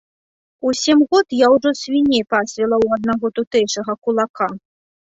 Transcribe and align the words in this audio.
У 0.69 0.71
сем 0.79 1.03
год 1.11 1.27
я 1.41 1.47
ўжо 1.57 1.75
свіней 1.83 2.23
пасвіла 2.35 2.73
ў 2.85 2.99
аднаго 2.99 3.35
тутэйшага 3.41 4.01
кулака. 4.07 4.55